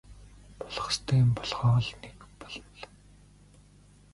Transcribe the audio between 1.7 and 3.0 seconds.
л нэг болно.